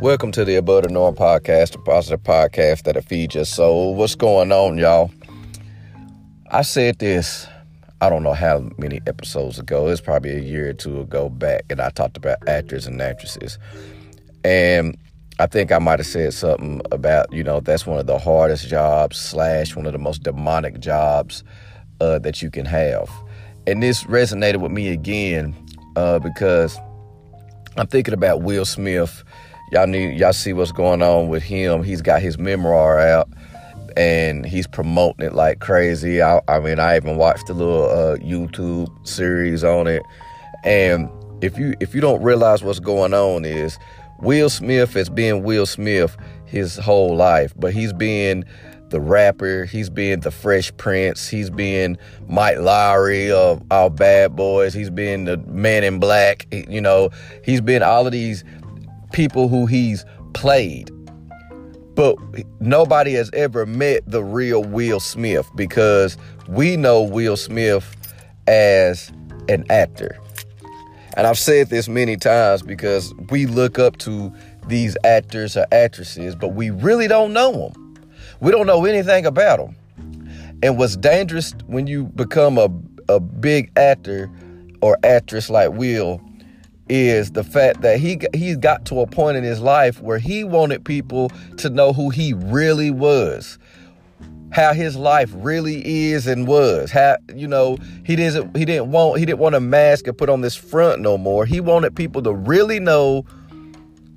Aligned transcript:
Welcome 0.00 0.32
to 0.32 0.44
the 0.44 0.56
Above 0.56 0.82
the 0.82 0.88
Norm 0.88 1.14
podcast, 1.14 1.76
a 1.76 1.78
positive 1.78 2.22
podcast 2.22 2.82
that'll 2.82 3.00
feed 3.00 3.34
your 3.34 3.44
soul. 3.44 3.94
What's 3.94 4.16
going 4.16 4.50
on, 4.50 4.76
y'all? 4.76 5.10
I 6.50 6.62
said 6.62 6.98
this, 6.98 7.46
I 8.00 8.10
don't 8.10 8.24
know 8.24 8.32
how 8.34 8.68
many 8.76 9.00
episodes 9.06 9.58
ago. 9.58 9.86
It's 9.86 10.00
probably 10.00 10.32
a 10.32 10.40
year 10.40 10.68
or 10.68 10.72
two 10.72 11.00
ago 11.00 11.28
back, 11.28 11.62
and 11.70 11.80
I 11.80 11.90
talked 11.90 12.16
about 12.16 12.38
actors 12.48 12.88
and 12.88 13.00
actresses. 13.00 13.56
And 14.42 14.98
I 15.38 15.46
think 15.46 15.70
I 15.70 15.78
might 15.78 16.00
have 16.00 16.08
said 16.08 16.34
something 16.34 16.82
about, 16.90 17.32
you 17.32 17.44
know, 17.44 17.60
that's 17.60 17.86
one 17.86 18.00
of 18.00 18.06
the 18.06 18.18
hardest 18.18 18.68
jobs, 18.68 19.16
slash, 19.16 19.76
one 19.76 19.86
of 19.86 19.92
the 19.92 19.98
most 19.98 20.24
demonic 20.24 20.80
jobs 20.80 21.44
uh, 22.00 22.18
that 22.18 22.42
you 22.42 22.50
can 22.50 22.66
have. 22.66 23.08
And 23.66 23.80
this 23.80 24.02
resonated 24.04 24.60
with 24.60 24.72
me 24.72 24.88
again 24.88 25.54
uh, 25.94 26.18
because 26.18 26.76
I'm 27.76 27.86
thinking 27.86 28.12
about 28.12 28.42
Will 28.42 28.64
Smith. 28.64 29.22
Y'all 29.72 29.86
need 29.86 30.18
y'all 30.18 30.32
see 30.32 30.52
what's 30.52 30.72
going 30.72 31.02
on 31.02 31.28
with 31.28 31.42
him. 31.42 31.82
He's 31.82 32.02
got 32.02 32.20
his 32.22 32.38
memoir 32.38 32.98
out 32.98 33.28
and 33.96 34.44
he's 34.44 34.66
promoting 34.66 35.26
it 35.26 35.34
like 35.34 35.60
crazy. 35.60 36.20
I, 36.20 36.40
I 36.48 36.60
mean, 36.60 36.78
I 36.78 36.96
even 36.96 37.16
watched 37.16 37.48
a 37.48 37.54
little 37.54 37.88
uh, 37.88 38.16
YouTube 38.16 38.88
series 39.06 39.64
on 39.64 39.86
it. 39.86 40.02
And 40.64 41.08
if 41.42 41.58
you 41.58 41.74
if 41.80 41.94
you 41.94 42.00
don't 42.00 42.22
realize 42.22 42.62
what's 42.62 42.80
going 42.80 43.14
on 43.14 43.44
is 43.44 43.78
Will 44.20 44.48
Smith 44.48 44.94
has 44.94 45.08
been 45.08 45.42
Will 45.42 45.66
Smith 45.66 46.16
his 46.46 46.76
whole 46.76 47.16
life, 47.16 47.52
but 47.56 47.72
he's 47.72 47.92
been 47.92 48.44
the 48.90 49.00
rapper, 49.00 49.64
he's 49.64 49.90
been 49.90 50.20
the 50.20 50.30
Fresh 50.30 50.76
Prince, 50.76 51.28
he's 51.28 51.50
been 51.50 51.98
Mike 52.28 52.58
Lowrey 52.58 53.30
of 53.30 53.62
our 53.70 53.90
Bad 53.90 54.36
Boys, 54.36 54.72
he's 54.72 54.90
been 54.90 55.24
the 55.24 55.36
Man 55.38 55.84
in 55.84 55.98
Black, 55.98 56.46
you 56.52 56.80
know, 56.80 57.10
he's 57.44 57.60
been 57.60 57.82
all 57.82 58.06
of 58.06 58.12
these 58.12 58.44
people 59.14 59.48
who 59.48 59.64
he's 59.64 60.04
played. 60.34 60.90
But 61.94 62.18
nobody 62.60 63.12
has 63.14 63.30
ever 63.32 63.64
met 63.64 64.02
the 64.06 64.24
real 64.24 64.64
Will 64.64 64.98
Smith 64.98 65.48
because 65.54 66.18
we 66.48 66.76
know 66.76 67.00
Will 67.00 67.36
Smith 67.36 67.96
as 68.48 69.12
an 69.48 69.64
actor. 69.70 70.18
And 71.16 71.28
I've 71.28 71.38
said 71.38 71.70
this 71.70 71.88
many 71.88 72.16
times 72.16 72.62
because 72.62 73.14
we 73.30 73.46
look 73.46 73.78
up 73.78 73.98
to 73.98 74.34
these 74.66 74.96
actors 75.04 75.56
or 75.56 75.64
actresses, 75.70 76.34
but 76.34 76.48
we 76.48 76.70
really 76.70 77.06
don't 77.06 77.32
know 77.32 77.52
them. 77.52 77.94
We 78.40 78.50
don't 78.50 78.66
know 78.66 78.84
anything 78.84 79.26
about 79.26 79.58
them. 79.58 79.76
And 80.64 80.76
what's 80.76 80.96
dangerous 80.96 81.54
when 81.66 81.86
you 81.86 82.06
become 82.16 82.58
a, 82.58 82.68
a 83.08 83.20
big 83.20 83.70
actor 83.78 84.28
or 84.82 84.98
actress 85.04 85.48
like 85.48 85.70
Will 85.70 86.20
is 86.88 87.32
the 87.32 87.44
fact 87.44 87.80
that 87.80 87.98
he 87.98 88.20
he 88.34 88.54
got 88.56 88.84
to 88.86 89.00
a 89.00 89.06
point 89.06 89.36
in 89.36 89.44
his 89.44 89.60
life 89.60 90.00
where 90.00 90.18
he 90.18 90.44
wanted 90.44 90.84
people 90.84 91.30
to 91.56 91.70
know 91.70 91.92
who 91.92 92.10
he 92.10 92.32
really 92.34 92.90
was 92.90 93.58
how 94.54 94.72
his 94.72 94.94
life 94.94 95.30
really 95.34 95.82
is 95.84 96.28
and 96.28 96.46
was 96.46 96.92
how 96.92 97.16
you 97.34 97.48
know 97.48 97.76
he 98.04 98.14
didn't 98.14 98.56
he 98.56 98.64
didn't 98.64 98.90
want 98.92 99.18
he 99.18 99.26
didn't 99.26 99.40
want 99.40 99.54
a 99.56 99.60
mask 99.60 100.06
and 100.06 100.16
put 100.16 100.28
on 100.28 100.42
this 100.42 100.54
front 100.54 101.02
no 101.02 101.18
more. 101.18 101.44
He 101.44 101.60
wanted 101.60 101.96
people 101.96 102.22
to 102.22 102.32
really 102.32 102.78
know 102.78 103.24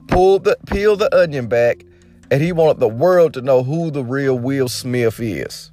pull 0.07 0.37
the 0.37 0.55
peel 0.67 0.95
the 0.95 1.13
onion 1.15 1.47
back 1.47 1.83
and 2.29 2.41
he 2.41 2.51
wanted 2.51 2.79
the 2.79 2.87
world 2.87 3.33
to 3.33 3.41
know 3.41 3.63
who 3.63 3.89
the 3.89 4.03
real 4.03 4.37
Will 4.37 4.67
Smith 4.67 5.19
is 5.19 5.71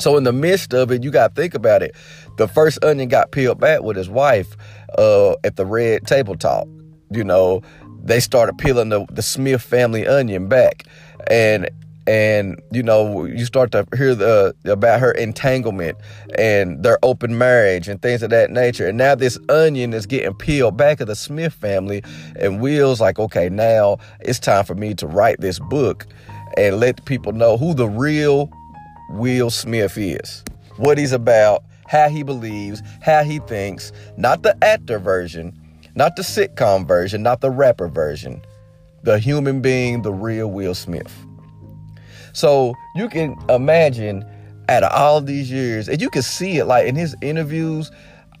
so 0.00 0.16
in 0.16 0.24
the 0.24 0.32
midst 0.32 0.74
of 0.74 0.90
it 0.90 1.02
you 1.02 1.10
got 1.10 1.34
to 1.34 1.40
think 1.40 1.54
about 1.54 1.82
it 1.82 1.94
the 2.40 2.48
first 2.48 2.82
onion 2.82 3.08
got 3.08 3.32
peeled 3.32 3.60
back 3.60 3.82
with 3.82 3.96
his 3.96 4.08
wife 4.08 4.56
uh, 4.96 5.34
at 5.44 5.56
the 5.56 5.66
red 5.66 6.06
table 6.06 6.34
talk. 6.34 6.66
You 7.10 7.22
know, 7.22 7.62
they 8.02 8.18
started 8.18 8.56
peeling 8.58 8.88
the, 8.88 9.04
the 9.10 9.22
Smith 9.22 9.62
family 9.62 10.06
onion 10.06 10.48
back. 10.48 10.84
And 11.28 11.68
and 12.06 12.58
you 12.72 12.82
know 12.82 13.26
you 13.26 13.44
start 13.44 13.70
to 13.72 13.86
hear 13.94 14.14
the 14.14 14.54
about 14.64 15.00
her 15.00 15.12
entanglement 15.12 15.98
and 16.38 16.82
their 16.82 16.98
open 17.02 17.36
marriage 17.36 17.88
and 17.88 18.00
things 18.00 18.22
of 18.22 18.30
that 18.30 18.50
nature 18.50 18.88
and 18.88 18.96
now 18.96 19.14
this 19.14 19.38
onion 19.50 19.92
is 19.92 20.06
getting 20.06 20.32
peeled 20.32 20.78
back 20.78 21.00
of 21.00 21.08
the 21.08 21.14
smith 21.14 21.52
family 21.52 22.02
and 22.36 22.62
will's 22.62 23.02
like 23.02 23.18
okay 23.18 23.50
now 23.50 23.98
it's 24.20 24.38
time 24.38 24.64
for 24.64 24.74
me 24.74 24.94
to 24.94 25.06
write 25.06 25.38
this 25.42 25.58
book 25.58 26.06
and 26.56 26.80
let 26.80 27.04
people 27.04 27.32
know 27.32 27.58
who 27.58 27.74
the 27.74 27.86
real 27.86 28.50
will 29.10 29.50
smith 29.50 29.96
is 29.98 30.44
what 30.76 30.96
he's 30.98 31.12
about 31.12 31.62
how 31.90 32.08
he 32.08 32.22
believes, 32.22 32.82
how 33.02 33.24
he 33.24 33.40
thinks, 33.40 33.90
not 34.16 34.44
the 34.44 34.56
actor 34.64 35.00
version, 35.00 35.52
not 35.96 36.14
the 36.14 36.22
sitcom 36.22 36.86
version, 36.86 37.20
not 37.20 37.40
the 37.40 37.50
rapper 37.50 37.88
version, 37.88 38.40
the 39.02 39.18
human 39.18 39.60
being, 39.60 40.02
the 40.02 40.12
real 40.12 40.48
Will 40.48 40.74
Smith. 40.74 41.12
So 42.32 42.74
you 42.94 43.08
can 43.08 43.36
imagine 43.48 44.24
out 44.68 44.84
of 44.84 44.92
all 44.92 45.20
these 45.20 45.50
years, 45.50 45.88
and 45.88 46.00
you 46.00 46.10
can 46.10 46.22
see 46.22 46.58
it 46.58 46.66
like 46.66 46.86
in 46.86 46.94
his 46.94 47.16
interviews, 47.22 47.90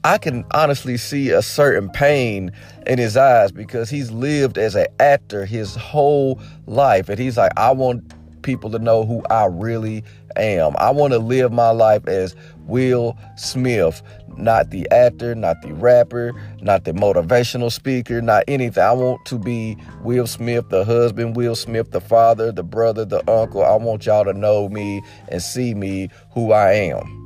I 0.04 0.18
can 0.18 0.44
honestly 0.52 0.96
see 0.96 1.30
a 1.30 1.42
certain 1.42 1.90
pain 1.90 2.52
in 2.86 3.00
his 3.00 3.16
eyes 3.16 3.50
because 3.50 3.90
he's 3.90 4.12
lived 4.12 4.58
as 4.58 4.76
an 4.76 4.86
actor 5.00 5.44
his 5.44 5.74
whole 5.74 6.40
life. 6.66 7.08
And 7.08 7.18
he's 7.18 7.36
like, 7.36 7.50
I 7.56 7.72
want 7.72 8.14
people 8.42 8.70
to 8.70 8.78
know 8.78 9.04
who 9.04 9.24
I 9.28 9.46
really 9.46 10.04
am. 10.36 10.74
I 10.78 10.90
want 10.90 11.12
to 11.12 11.18
live 11.18 11.52
my 11.52 11.70
life 11.70 12.06
as 12.06 12.34
Will 12.66 13.16
Smith, 13.36 14.02
not 14.36 14.70
the 14.70 14.88
actor, 14.90 15.34
not 15.34 15.60
the 15.62 15.74
rapper, 15.74 16.32
not 16.60 16.84
the 16.84 16.92
motivational 16.92 17.70
speaker, 17.70 18.22
not 18.22 18.44
anything. 18.48 18.82
I 18.82 18.92
want 18.92 19.24
to 19.26 19.38
be 19.38 19.76
Will 20.02 20.26
Smith, 20.26 20.68
the 20.68 20.84
husband, 20.84 21.36
Will 21.36 21.54
Smith, 21.54 21.90
the 21.90 22.00
father, 22.00 22.52
the 22.52 22.62
brother, 22.62 23.04
the 23.04 23.28
uncle. 23.30 23.64
I 23.64 23.76
want 23.76 24.06
y'all 24.06 24.24
to 24.24 24.32
know 24.32 24.68
me 24.68 25.02
and 25.28 25.42
see 25.42 25.74
me 25.74 26.08
who 26.32 26.52
I 26.52 26.72
am. 26.72 27.16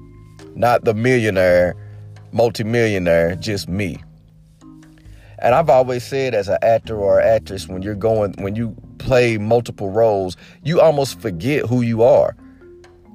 Not 0.55 0.85
the 0.85 0.95
millionaire, 0.95 1.75
multimillionaire, 2.33 3.37
just 3.37 3.69
me. 3.69 4.03
And 5.41 5.55
I've 5.55 5.69
always 5.69 6.05
said 6.05 6.35
as 6.35 6.49
an 6.49 6.59
actor 6.63 6.97
or 6.99 7.21
actress, 7.21 7.69
when 7.69 7.83
you're 7.83 7.95
going, 7.95 8.33
when 8.39 8.57
you 8.57 8.75
play 8.99 9.37
multiple 9.37 9.91
roles, 9.91 10.37
you 10.63 10.81
almost 10.81 11.21
forget 11.21 11.67
who 11.67 11.83
you 11.83 12.03
are. 12.03 12.35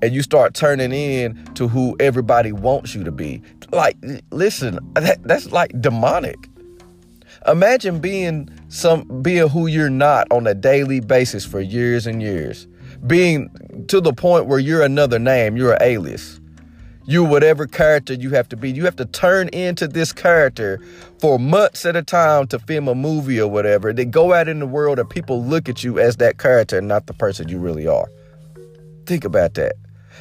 And 0.01 0.13
you 0.13 0.21
start 0.21 0.53
turning 0.53 0.93
in 0.93 1.43
to 1.55 1.67
who 1.67 1.95
everybody 1.99 2.51
wants 2.51 2.95
you 2.95 3.03
to 3.03 3.11
be. 3.11 3.41
Like, 3.71 3.97
listen, 4.31 4.79
that, 4.93 5.21
that's 5.23 5.51
like 5.51 5.79
demonic. 5.81 6.37
Imagine 7.47 7.99
being 7.99 8.49
some 8.69 9.03
being 9.21 9.47
who 9.47 9.67
you're 9.67 9.89
not 9.89 10.27
on 10.31 10.47
a 10.47 10.53
daily 10.53 10.99
basis 10.99 11.45
for 11.45 11.59
years 11.59 12.07
and 12.07 12.21
years. 12.21 12.67
Being 13.07 13.49
to 13.87 14.01
the 14.01 14.13
point 14.13 14.47
where 14.47 14.59
you're 14.59 14.81
another 14.81 15.19
name, 15.19 15.55
you're 15.55 15.73
an 15.73 15.81
alias 15.81 16.39
you 17.09 17.23
whatever 17.23 17.65
character 17.65 18.13
you 18.13 18.29
have 18.29 18.47
to 18.47 18.55
be. 18.55 18.69
You 18.69 18.85
have 18.85 18.95
to 18.97 19.05
turn 19.05 19.49
into 19.49 19.87
this 19.87 20.13
character 20.13 20.79
for 21.17 21.39
months 21.39 21.83
at 21.83 21.95
a 21.95 22.03
time 22.03 22.45
to 22.47 22.59
film 22.59 22.87
a 22.87 22.93
movie 22.93 23.41
or 23.41 23.47
whatever. 23.49 23.91
Then 23.91 24.11
go 24.11 24.31
out 24.31 24.47
in 24.47 24.59
the 24.59 24.67
world 24.67 24.99
and 24.99 25.09
people 25.09 25.43
look 25.43 25.67
at 25.67 25.83
you 25.83 25.97
as 25.97 26.17
that 26.17 26.37
character 26.37 26.77
and 26.77 26.87
not 26.87 27.07
the 27.07 27.15
person 27.15 27.49
you 27.49 27.57
really 27.57 27.87
are. 27.87 28.07
Think 29.07 29.25
about 29.25 29.55
that. 29.55 29.73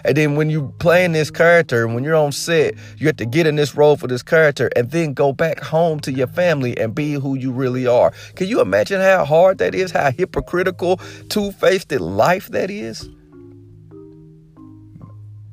And 0.05 0.17
then 0.17 0.37
when 0.37 0.51
you 0.51 0.75
playing 0.79 1.13
this 1.13 1.31
character, 1.31 1.85
and 1.85 1.95
when 1.95 2.05
you're 2.05 2.15
on 2.15 2.33
set, 2.33 2.75
you 2.97 3.07
have 3.07 3.17
to 3.17 3.27
get 3.27 3.47
in 3.47 3.57
this 3.57 3.75
role 3.75 3.97
for 3.97 4.07
this 4.07 4.23
character 4.23 4.71
and 4.77 4.91
then 4.91 5.15
go 5.15 5.33
back 5.33 5.61
home 5.61 6.01
to 6.01 6.13
your 6.13 6.27
family 6.27 6.77
and 6.79 6.95
be 6.95 7.15
who 7.15 7.37
you 7.37 7.53
really 7.53 7.87
are. 7.87 8.13
Can 8.37 8.49
you 8.49 8.61
imagine 8.61 9.01
how 9.01 9.25
hard 9.25 9.59
that 9.59 9.75
is? 9.75 9.91
How 9.91 10.11
hypocritical, 10.11 10.99
two-faced 11.29 11.93
life 11.93 12.49
that 12.49 12.71
is? 12.71 13.09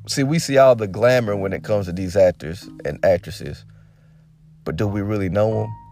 See, 0.08 0.22
we 0.22 0.38
see 0.38 0.56
all 0.56 0.76
the 0.76 0.86
glamour 0.86 1.34
when 1.36 1.52
it 1.52 1.64
comes 1.64 1.86
to 1.86 1.92
these 1.92 2.16
actors 2.16 2.68
and 2.84 3.04
actresses. 3.04 3.64
But 4.64 4.76
do 4.76 4.86
we 4.86 5.02
really 5.02 5.28
know 5.28 5.62
them? 5.62 5.85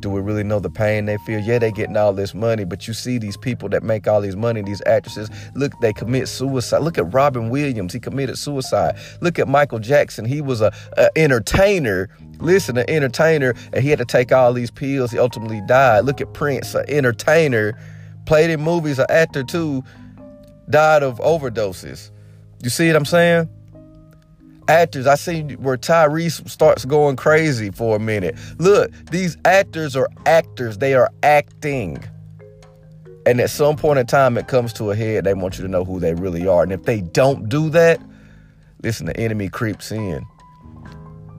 Do 0.00 0.08
we 0.08 0.20
really 0.20 0.44
know 0.44 0.60
the 0.60 0.70
pain 0.70 1.04
they 1.04 1.18
feel? 1.18 1.40
Yeah, 1.40 1.58
they 1.58 1.70
getting 1.70 1.96
all 1.96 2.14
this 2.14 2.34
money, 2.34 2.64
but 2.64 2.88
you 2.88 2.94
see 2.94 3.18
these 3.18 3.36
people 3.36 3.68
that 3.68 3.82
make 3.82 4.08
all 4.08 4.22
these 4.22 4.36
money, 4.36 4.62
these 4.62 4.82
actresses, 4.86 5.28
look, 5.54 5.78
they 5.80 5.92
commit 5.92 6.26
suicide. 6.26 6.78
Look 6.78 6.96
at 6.96 7.12
Robin 7.12 7.50
Williams, 7.50 7.92
he 7.92 8.00
committed 8.00 8.38
suicide. 8.38 8.96
Look 9.20 9.38
at 9.38 9.46
Michael 9.46 9.78
Jackson, 9.78 10.24
he 10.24 10.40
was 10.40 10.62
a, 10.62 10.72
a 10.96 11.10
entertainer. 11.16 12.08
Listen, 12.38 12.78
an 12.78 12.88
entertainer, 12.88 13.54
and 13.74 13.82
he 13.82 13.90
had 13.90 13.98
to 13.98 14.06
take 14.06 14.32
all 14.32 14.54
these 14.54 14.70
pills. 14.70 15.10
He 15.10 15.18
ultimately 15.18 15.60
died. 15.66 16.06
Look 16.06 16.22
at 16.22 16.32
Prince, 16.32 16.74
an 16.74 16.86
entertainer, 16.88 17.78
played 18.24 18.48
in 18.48 18.62
movies, 18.62 18.98
an 18.98 19.06
actor 19.10 19.44
too, 19.44 19.84
died 20.70 21.02
of 21.02 21.18
overdoses. 21.18 22.10
You 22.62 22.70
see 22.70 22.86
what 22.86 22.96
I'm 22.96 23.04
saying? 23.04 23.50
Actors, 24.70 25.08
I 25.08 25.16
see 25.16 25.42
where 25.56 25.76
Tyrese 25.76 26.48
starts 26.48 26.84
going 26.84 27.16
crazy 27.16 27.70
for 27.70 27.96
a 27.96 27.98
minute. 27.98 28.36
Look, 28.58 28.92
these 29.10 29.36
actors 29.44 29.96
are 29.96 30.08
actors, 30.26 30.78
they 30.78 30.94
are 30.94 31.10
acting. 31.24 31.98
And 33.26 33.40
at 33.40 33.50
some 33.50 33.74
point 33.74 33.98
in 33.98 34.06
time, 34.06 34.38
it 34.38 34.46
comes 34.46 34.72
to 34.74 34.92
a 34.92 34.94
head. 34.94 35.24
They 35.24 35.34
want 35.34 35.58
you 35.58 35.62
to 35.62 35.68
know 35.68 35.84
who 35.84 35.98
they 35.98 36.14
really 36.14 36.46
are. 36.46 36.62
And 36.62 36.70
if 36.70 36.84
they 36.84 37.00
don't 37.00 37.48
do 37.48 37.68
that, 37.70 38.00
listen, 38.84 39.06
the 39.06 39.16
enemy 39.16 39.48
creeps 39.48 39.90
in. 39.90 40.24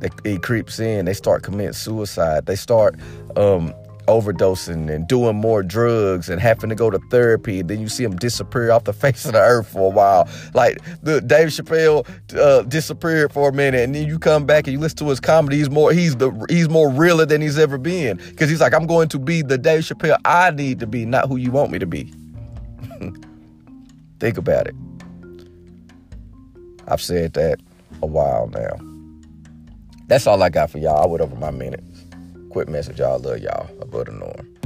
It, 0.01 0.41
creeps 0.41 0.79
in. 0.79 1.05
They 1.05 1.13
start 1.13 1.41
committing 1.41 1.71
suicide. 1.71 2.47
They 2.47 2.57
start 2.57 2.99
um, 3.37 3.73
overdosing 4.07 4.89
and 4.93 5.07
doing 5.07 5.35
more 5.35 5.63
drugs 5.63 6.29
and 6.29 6.41
having 6.41 6.69
to 6.69 6.75
go 6.75 6.89
to 6.89 6.99
therapy. 7.09 7.61
Then 7.61 7.79
you 7.79 7.89
see 7.89 8.03
him 8.03 8.15
disappear 8.15 8.71
off 8.71 8.83
the 8.85 8.93
face 9.01 9.25
of 9.25 9.33
the 9.33 9.39
earth 9.39 9.69
for 9.69 9.91
a 9.91 9.93
while. 9.93 10.27
Like 10.53 10.79
the 11.01 11.21
Dave 11.21 11.49
Chappelle 11.49 12.07
uh, 12.37 12.63
disappeared 12.63 13.31
for 13.31 13.49
a 13.49 13.53
minute, 13.53 13.81
and 13.81 13.95
then 13.95 14.07
you 14.07 14.19
come 14.19 14.45
back 14.45 14.67
and 14.67 14.73
you 14.73 14.79
listen 14.79 14.97
to 14.99 15.09
his 15.09 15.19
comedy. 15.19 15.57
He's 15.57 15.69
more 15.69 15.91
he's 15.91 16.15
the 16.15 16.31
he's 16.49 16.69
more 16.69 16.89
realer 16.89 17.25
than 17.25 17.41
he's 17.41 17.57
ever 17.57 17.77
been 17.77 18.17
because 18.17 18.49
he's 18.49 18.61
like 18.61 18.73
I'm 18.73 18.87
going 18.87 19.09
to 19.09 19.19
be 19.19 19.41
the 19.41 19.57
Dave 19.57 19.81
Chappelle 19.81 20.17
I 20.25 20.51
need 20.51 20.79
to 20.79 20.87
be, 20.87 21.05
not 21.05 21.27
who 21.27 21.37
you 21.37 21.51
want 21.51 21.71
me 21.71 21.79
to 21.79 21.85
be. 21.85 22.13
Think 24.19 24.37
about 24.37 24.67
it. 24.67 24.75
I've 26.87 27.01
said 27.01 27.33
that 27.33 27.59
a 28.01 28.05
while 28.05 28.47
now. 28.47 28.77
That's 30.07 30.27
all 30.27 30.43
I 30.43 30.49
got 30.49 30.69
for 30.69 30.77
y'all. 30.77 31.01
I 31.01 31.05
went 31.05 31.21
over 31.21 31.35
my 31.35 31.51
minutes. 31.51 31.90
Quick 32.51 32.67
message, 32.67 32.99
y'all. 32.99 33.17
Love 33.17 33.39
y'all 33.39 33.69
above 33.79 34.07
the 34.07 34.11
norm. 34.11 34.60